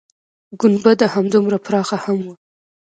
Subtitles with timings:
[0.59, 2.35] گنبده همدومره پراخه هم وه.